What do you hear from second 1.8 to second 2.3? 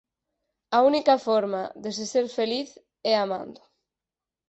de se ser